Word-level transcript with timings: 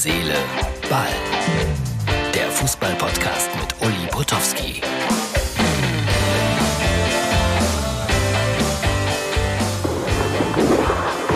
Seele, 0.00 0.36
Ball. 0.88 1.08
Der 2.32 2.48
Fußball-Podcast 2.52 3.50
mit 3.56 3.74
Uli 3.84 4.06
Potowski. 4.12 4.80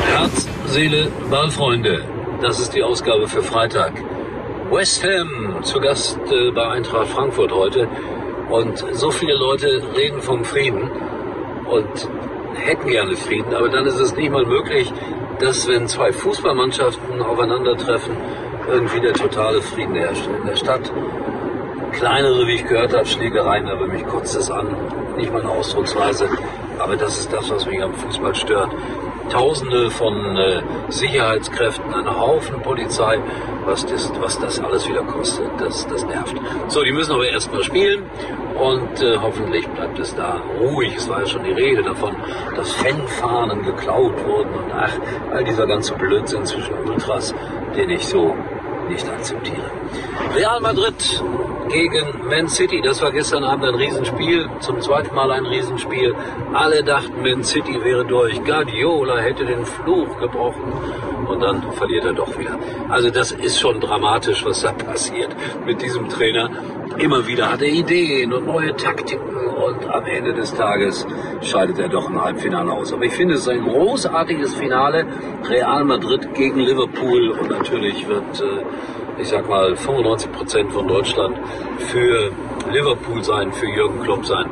Herz, 0.06 0.48
Seele, 0.66 1.08
Ballfreunde. 1.28 2.04
Das 2.40 2.60
ist 2.60 2.72
die 2.72 2.84
Ausgabe 2.84 3.26
für 3.26 3.42
Freitag. 3.42 3.94
West 4.70 5.02
Ham 5.02 5.64
zu 5.64 5.80
Gast 5.80 6.20
äh, 6.30 6.52
bei 6.52 6.68
Eintracht 6.68 7.08
Frankfurt 7.08 7.50
heute. 7.50 7.88
Und 8.48 8.78
so 8.92 9.10
viele 9.10 9.34
Leute 9.34 9.82
reden 9.96 10.22
vom 10.22 10.44
Frieden 10.44 10.88
und 11.68 12.08
hätten 12.54 12.88
gerne 12.88 13.16
Frieden, 13.16 13.54
aber 13.54 13.70
dann 13.70 13.86
ist 13.86 13.98
es 13.98 14.14
nicht 14.14 14.30
mal 14.30 14.46
möglich, 14.46 14.92
dass 15.40 15.66
wenn 15.66 15.88
zwei 15.88 16.12
Fußballmannschaften 16.12 17.20
aufeinandertreffen, 17.20 18.16
irgendwie 18.68 19.00
der 19.00 19.12
totale 19.12 19.60
Frieden 19.62 19.94
herrscht 19.94 20.26
in 20.26 20.46
der 20.46 20.56
Stadt. 20.56 20.92
Kleinere, 21.92 22.46
wie 22.46 22.54
ich 22.54 22.66
gehört 22.66 22.94
habe, 22.94 23.06
Schlägereien, 23.06 23.68
aber 23.68 23.86
mich 23.86 24.06
kotzt 24.06 24.34
es 24.34 24.50
an. 24.50 24.66
Nicht 25.16 25.32
meine 25.32 25.48
Ausdrucksweise, 25.48 26.28
aber 26.78 26.96
das 26.96 27.18
ist 27.18 27.32
das, 27.32 27.50
was 27.50 27.66
mich 27.66 27.82
am 27.82 27.94
Fußball 27.94 28.34
stört. 28.34 28.70
Tausende 29.30 29.90
von 29.90 30.36
äh, 30.36 30.62
Sicherheitskräften, 30.88 31.94
ein 31.94 32.18
Haufen 32.18 32.60
Polizei, 32.62 33.18
was 33.64 33.86
das, 33.86 34.10
was 34.20 34.38
das 34.38 34.58
alles 34.60 34.88
wieder 34.88 35.02
kostet, 35.02 35.48
das, 35.58 35.86
das 35.86 36.04
nervt. 36.04 36.34
So, 36.68 36.82
die 36.82 36.92
müssen 36.92 37.12
aber 37.12 37.28
erstmal 37.28 37.62
spielen 37.62 38.04
und 38.58 39.02
äh, 39.02 39.16
hoffentlich 39.18 39.68
bleibt 39.68 39.98
es 39.98 40.14
da 40.14 40.40
ruhig. 40.60 40.94
Es 40.96 41.08
war 41.08 41.20
ja 41.20 41.26
schon 41.26 41.44
die 41.44 41.52
Rede 41.52 41.82
davon, 41.82 42.16
dass 42.56 42.72
Fanfahnen 42.72 43.62
geklaut 43.64 44.24
wurden 44.26 44.54
und 44.54 44.72
ach, 44.74 44.92
all 45.32 45.44
dieser 45.44 45.66
ganze 45.66 45.94
Blödsinn 45.94 46.44
zwischen 46.44 46.74
Ultras, 46.86 47.34
den 47.76 47.90
ich 47.90 48.06
so 48.06 48.34
nicht 48.92 49.08
akzeptiere. 49.08 49.70
Real 50.34 50.60
Madrid 50.60 51.22
gegen 51.68 52.26
Man 52.28 52.48
City, 52.48 52.80
das 52.82 53.02
war 53.02 53.12
gestern 53.12 53.44
Abend 53.44 53.66
ein 53.66 53.74
Riesenspiel, 53.74 54.48
zum 54.60 54.80
zweiten 54.80 55.14
Mal 55.14 55.30
ein 55.30 55.46
Riesenspiel. 55.46 56.14
Alle 56.52 56.82
dachten, 56.82 57.22
Man 57.22 57.44
City 57.44 57.82
wäre 57.82 58.04
durch. 58.04 58.42
Guardiola 58.44 59.18
hätte 59.18 59.44
den 59.44 59.64
Fluch 59.64 60.18
gebrochen 60.18 60.72
und 61.28 61.40
dann 61.40 61.62
verliert 61.72 62.04
er 62.04 62.12
doch 62.12 62.38
wieder. 62.38 62.58
Also 62.88 63.10
das 63.10 63.32
ist 63.32 63.60
schon 63.60 63.80
dramatisch, 63.80 64.44
was 64.44 64.62
da 64.62 64.72
passiert 64.72 65.34
mit 65.64 65.80
diesem 65.82 66.08
Trainer. 66.08 66.50
Immer 66.98 67.26
wieder 67.26 67.50
hat 67.50 67.62
er 67.62 67.68
Ideen 67.68 68.32
und 68.32 68.46
neue 68.46 68.76
Taktiken 68.76 69.46
und 69.46 69.88
am 69.88 70.04
Ende 70.04 70.34
des 70.34 70.54
Tages 70.54 71.06
scheidet 71.40 71.78
er 71.78 71.88
doch 71.88 72.08
im 72.08 72.22
Halbfinale 72.22 72.70
aus. 72.70 72.92
Aber 72.92 73.04
ich 73.04 73.12
finde, 73.12 73.34
es 73.34 73.42
ist 73.42 73.48
ein 73.48 73.62
großartiges 73.62 74.54
Finale. 74.54 75.06
Real 75.48 75.84
Madrid 75.84 76.34
gegen 76.34 76.60
Liverpool 76.60 77.30
und 77.30 77.50
natürlich 77.50 78.06
wird, 78.08 78.40
äh, 78.40 79.11
ich 79.22 79.28
sag 79.28 79.48
mal, 79.48 79.76
95 79.76 80.32
Prozent 80.32 80.72
von 80.72 80.88
Deutschland 80.88 81.38
für 81.78 82.32
Liverpool 82.72 83.22
sein, 83.22 83.52
für 83.52 83.68
Jürgen 83.68 84.02
Klopp 84.02 84.26
sein. 84.26 84.50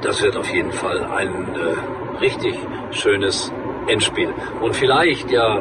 Das 0.00 0.22
wird 0.22 0.36
auf 0.36 0.48
jeden 0.48 0.72
Fall 0.72 1.04
ein 1.04 1.54
äh, 1.54 2.18
richtig 2.20 2.54
schönes 2.90 3.52
Endspiel. 3.86 4.32
Und 4.62 4.74
vielleicht 4.74 5.30
ja 5.30 5.60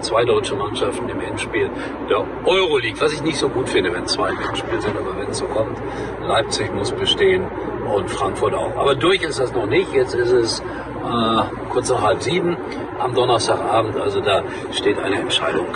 zwei 0.00 0.24
deutsche 0.24 0.54
Mannschaften 0.54 1.08
im 1.08 1.20
Endspiel 1.20 1.70
der 2.10 2.24
Euroleague, 2.44 3.00
was 3.00 3.12
ich 3.14 3.22
nicht 3.22 3.38
so 3.38 3.48
gut 3.48 3.68
finde, 3.68 3.92
wenn 3.92 4.06
zwei 4.06 4.30
im 4.30 4.40
Endspiel 4.40 4.80
sind, 4.80 4.96
aber 4.96 5.18
wenn 5.18 5.30
es 5.30 5.38
so 5.38 5.46
kommt, 5.46 5.78
Leipzig 6.26 6.72
muss 6.74 6.92
bestehen 6.92 7.46
und 7.92 8.10
Frankfurt 8.10 8.54
auch. 8.54 8.76
Aber 8.76 8.94
durch 8.94 9.22
ist 9.22 9.40
das 9.40 9.52
noch 9.54 9.66
nicht. 9.66 9.92
Jetzt 9.94 10.14
ist 10.14 10.30
es 10.30 10.60
äh, 10.60 11.42
kurz 11.70 11.90
nach 11.90 12.02
halb 12.02 12.22
sieben 12.22 12.56
am 12.98 13.14
Donnerstagabend, 13.14 13.96
also 13.96 14.20
da 14.20 14.42
steht 14.72 14.98
eine 14.98 15.20
Entscheidung 15.20 15.66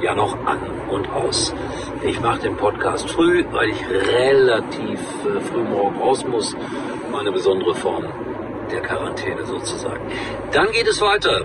ja 0.00 0.14
noch 0.14 0.36
an 0.46 0.60
und 0.90 1.08
aus. 1.10 1.54
Ich 2.04 2.20
mache 2.20 2.40
den 2.40 2.56
Podcast 2.56 3.10
früh, 3.10 3.44
weil 3.50 3.70
ich 3.70 3.88
relativ 3.88 5.00
äh, 5.24 5.40
früh 5.40 5.62
morgen 5.62 5.96
raus 5.98 6.24
muss. 6.26 6.54
Meine 7.10 7.32
besondere 7.32 7.74
Form 7.74 8.04
der 8.70 8.80
Quarantäne 8.80 9.44
sozusagen. 9.44 10.00
Dann 10.52 10.70
geht 10.72 10.88
es 10.88 11.00
weiter. 11.00 11.44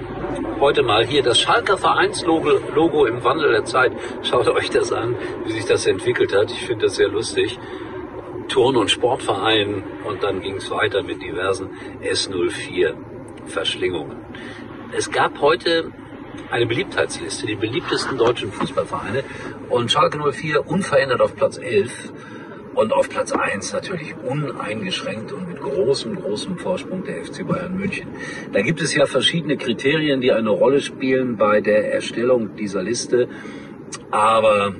Heute 0.60 0.84
mal 0.84 1.06
hier 1.06 1.24
das 1.24 1.40
Schalker 1.40 1.78
Vereinslogo 1.78 2.52
Logo 2.74 3.06
im 3.06 3.24
Wandel 3.24 3.52
der 3.52 3.66
Zeit. 3.66 3.94
Schaut 4.24 4.48
euch 4.48 4.70
das 4.70 4.92
an, 4.92 5.16
wie 5.46 5.52
sich 5.52 5.66
das 5.66 5.86
entwickelt 5.86 6.34
hat. 6.36 6.52
Ich 6.52 6.66
finde 6.66 6.86
das 6.86 6.96
sehr 6.96 7.10
lustig. 7.10 7.60
Turn- 8.48 8.76
und 8.76 8.92
Sportverein 8.92 9.84
und 10.04 10.24
dann 10.24 10.42
ging 10.42 10.56
es 10.56 10.70
weiter 10.70 11.04
mit 11.04 11.22
diversen 11.22 11.70
S04 12.04 12.96
Verschlingungen. 13.46 14.18
Es 14.92 15.10
gab 15.10 15.40
heute 15.40 15.92
eine 16.50 16.66
Beliebtheitsliste, 16.66 17.46
die 17.46 17.56
beliebtesten 17.56 18.18
deutschen 18.18 18.52
Fußballvereine 18.52 19.24
und 19.70 19.92
Schalke 19.92 20.20
04 20.20 20.68
unverändert 20.68 21.22
auf 21.22 21.36
Platz 21.36 21.58
11 21.58 22.12
und 22.74 22.94
auf 22.94 23.10
Platz 23.10 23.32
1 23.32 23.74
natürlich 23.74 24.16
uneingeschränkt 24.18 25.32
und 25.32 25.48
mit 25.48 25.60
großem, 25.60 26.16
großem 26.16 26.58
Vorsprung 26.58 27.04
der 27.04 27.26
FC 27.26 27.46
Bayern 27.46 27.78
München. 27.78 28.08
Da 28.54 28.62
gibt 28.62 28.82
es 28.82 28.94
ja 28.96 29.06
verschiedene 29.06 29.58
Kriterien, 29.58 30.22
die 30.22 30.32
eine 30.32 30.50
Rolle 30.50 30.82
spielen 30.82 31.38
bei 31.38 31.62
der 31.62 31.94
Erstellung 31.94 32.56
dieser 32.56 32.82
Liste. 32.82 33.28
Aber 34.10 34.74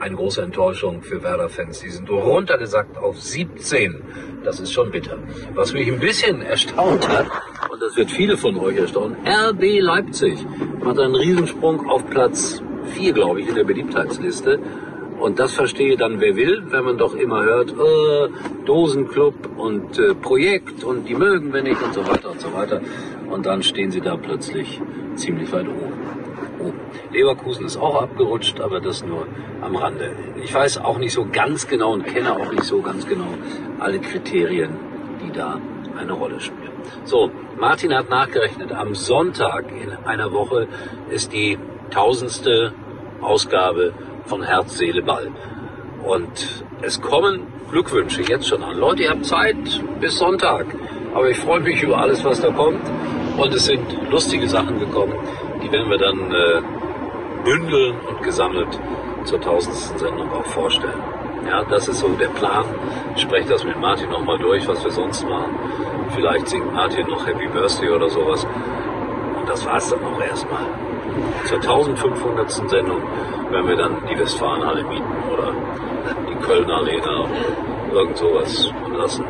eine 0.00 0.16
große 0.16 0.42
Enttäuschung 0.42 1.02
für 1.02 1.22
Werder-Fans. 1.22 1.80
Die 1.80 1.90
sind 1.90 2.08
runtergesackt 2.08 2.96
auf 2.96 3.20
17. 3.20 4.02
Das 4.44 4.58
ist 4.58 4.72
schon 4.72 4.90
bitter. 4.90 5.18
Was 5.54 5.72
mich 5.72 5.88
ein 5.88 6.00
bisschen 6.00 6.40
erstaunt 6.40 7.06
hat, 7.08 7.26
und 7.70 7.82
das 7.82 7.96
wird 7.96 8.10
viele 8.10 8.36
von 8.36 8.56
euch 8.56 8.78
erstaunen, 8.78 9.16
RB 9.26 9.80
Leipzig 9.80 10.38
macht 10.84 10.98
einen 10.98 11.14
Riesensprung 11.14 11.88
auf 11.88 12.06
Platz 12.06 12.62
4, 12.94 13.12
glaube 13.12 13.40
ich, 13.40 13.48
in 13.48 13.54
der 13.54 13.64
Beliebtheitsliste. 13.64 14.58
Und 15.20 15.38
das 15.38 15.52
verstehe 15.52 15.96
dann 15.96 16.18
wer 16.20 16.34
will, 16.34 16.62
wenn 16.70 16.84
man 16.84 16.96
doch 16.96 17.14
immer 17.14 17.42
hört, 17.44 17.72
äh, 17.72 18.64
Dosenclub 18.64 19.34
und 19.58 19.98
äh, 19.98 20.14
Projekt 20.14 20.82
und 20.82 21.06
die 21.06 21.14
mögen 21.14 21.52
wir 21.52 21.62
nicht 21.62 21.82
und 21.82 21.92
so 21.92 22.06
weiter 22.06 22.30
und 22.30 22.40
so 22.40 22.54
weiter. 22.54 22.80
Und 23.30 23.44
dann 23.44 23.62
stehen 23.62 23.90
sie 23.90 24.00
da 24.00 24.16
plötzlich 24.16 24.80
ziemlich 25.16 25.52
weit 25.52 25.68
oben. 25.68 25.92
Oh. 26.58 26.72
Leverkusen 27.12 27.66
ist 27.66 27.76
auch 27.76 28.00
abgerutscht, 28.00 28.60
aber 28.60 28.80
das 28.80 29.04
nur 29.04 29.26
am 29.60 29.76
Rande. 29.76 30.12
Ich 30.42 30.54
weiß 30.54 30.78
auch 30.78 30.98
nicht 30.98 31.12
so 31.12 31.26
ganz 31.30 31.66
genau 31.66 31.92
und 31.92 32.06
kenne 32.06 32.32
auch 32.32 32.50
nicht 32.50 32.64
so 32.64 32.80
ganz 32.80 33.06
genau 33.06 33.28
alle 33.78 33.98
Kriterien, 33.98 34.70
die 35.22 35.32
da 35.32 35.60
eine 35.98 36.12
Rolle 36.12 36.40
spielen. 36.40 36.69
So, 37.04 37.30
Martin 37.58 37.94
hat 37.94 38.10
nachgerechnet, 38.10 38.72
am 38.72 38.94
Sonntag 38.94 39.66
in 39.70 39.92
einer 40.04 40.32
Woche 40.32 40.68
ist 41.10 41.32
die 41.32 41.58
tausendste 41.90 42.72
Ausgabe 43.20 43.92
von 44.24 44.42
Herz, 44.42 44.78
Seele, 44.78 45.02
Ball. 45.02 45.28
Und 46.04 46.64
es 46.82 47.00
kommen 47.00 47.46
Glückwünsche 47.70 48.22
jetzt 48.22 48.48
schon 48.48 48.62
an. 48.62 48.78
Leute, 48.78 49.02
ihr 49.02 49.10
habt 49.10 49.24
Zeit 49.24 49.56
bis 50.00 50.18
Sonntag. 50.18 50.66
Aber 51.14 51.28
ich 51.28 51.38
freue 51.38 51.60
mich 51.60 51.82
über 51.82 51.98
alles, 51.98 52.24
was 52.24 52.40
da 52.40 52.50
kommt. 52.50 52.80
Und 53.36 53.54
es 53.54 53.64
sind 53.64 54.10
lustige 54.10 54.48
Sachen 54.48 54.78
gekommen. 54.78 55.14
Die 55.62 55.70
werden 55.70 55.90
wir 55.90 55.98
dann 55.98 56.32
äh, 56.32 56.62
bündeln 57.44 57.96
und 58.08 58.22
gesammelt 58.22 58.78
zur 59.24 59.40
tausendsten 59.40 59.98
Sendung 59.98 60.30
auch 60.32 60.46
vorstellen. 60.46 61.02
Ja, 61.46 61.64
das 61.64 61.88
ist 61.88 62.00
so 62.00 62.08
der 62.08 62.28
Plan. 62.28 62.64
Ich 63.16 63.22
spreche 63.22 63.48
das 63.48 63.64
mit 63.64 63.78
Martin 63.78 64.10
nochmal 64.10 64.38
durch, 64.38 64.66
was 64.68 64.84
wir 64.84 64.90
sonst 64.90 65.26
machen. 65.26 65.56
Vielleicht 66.14 66.48
singt 66.48 66.72
Martin 66.72 67.06
noch 67.08 67.26
Happy 67.26 67.46
Birthday 67.48 67.90
oder 67.90 68.08
sowas. 68.08 68.46
Und 69.38 69.48
das 69.48 69.64
war's 69.64 69.90
dann 69.90 70.04
auch 70.04 70.20
erstmal. 70.20 70.66
Zur 71.46 71.58
1500. 71.58 72.50
Sendung 72.50 73.02
werden 73.50 73.68
wir 73.68 73.76
dann 73.76 73.96
die 74.08 74.18
Westfalenhalle 74.18 74.84
mieten 74.84 75.12
oder 75.32 75.52
die 76.28 76.44
Kölner 76.44 76.74
Arena 76.74 77.24
oder 77.90 78.00
irgend 78.00 78.16
sowas 78.18 78.70
und 78.84 78.94
lassen 78.94 79.24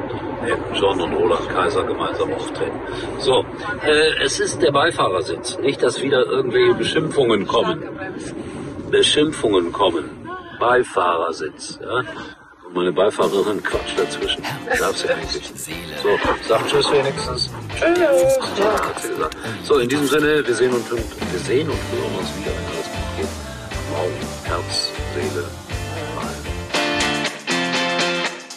Elton 0.45 0.75
John 0.75 1.01
und 1.01 1.13
Roland 1.15 1.49
Kaiser 1.49 1.85
gemeinsam 1.85 2.33
auftreten. 2.33 2.79
So, 3.19 3.45
äh, 3.85 4.25
es 4.25 4.41
ist 4.41 4.63
der 4.63 4.73
Beifahrersitz. 4.73 5.59
Nicht, 5.59 5.83
dass 5.83 6.03
wieder 6.03 6.25
irgendwelche 6.27 6.75
Beschimpfungen 6.75 7.47
kommen. 7.47 7.83
Beschimpfungen 8.91 9.73
kommen. 9.73 10.20
Beifahrersitz. 10.61 11.79
Ja? 11.83 12.05
Und 12.67 12.75
meine 12.75 12.93
Beifahrerin 12.93 13.61
quatscht 13.63 13.99
dazwischen. 13.99 14.45
Darf's 14.79 15.03
ja 15.03 15.15
eigentlich. 15.17 15.53
So, 16.03 16.11
sag 16.47 16.69
Tschüss 16.69 16.93
wenigstens. 16.93 17.51
Tschüss. 17.75 17.99
Ja, 18.59 18.73
hat 18.87 19.01
sie 19.01 19.09
gesagt. 19.09 19.37
So, 19.65 19.79
in 19.79 19.89
diesem 19.89 20.07
Sinne, 20.07 20.47
wir 20.47 20.55
sehen, 20.55 20.73
und, 20.73 20.89
wir 20.89 21.41
sehen 21.41 21.69
und 21.69 21.79
hören 21.91 22.15
uns 22.17 22.29
wieder, 22.37 22.53
wenn 22.53 22.67
alles 22.67 22.87
gut 22.87 23.17
geht. 23.17 23.29
Morgen, 23.91 24.21
Herz, 24.45 24.93
Seele, 25.15 25.45
Ball. 26.15 26.37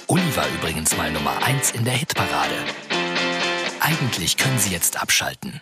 Uli 0.07 0.35
war 0.35 0.45
übrigens 0.59 0.95
mal 0.95 1.09
Nummer 1.09 1.33
1 1.43 1.71
in 1.71 1.85
der 1.85 1.93
Hitparade. 1.93 2.55
Eigentlich 3.79 4.37
können 4.37 4.59
Sie 4.59 4.71
jetzt 4.71 5.01
abschalten. 5.01 5.61